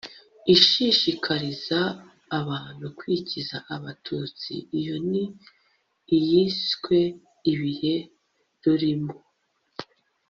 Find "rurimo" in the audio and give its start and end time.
8.63-9.13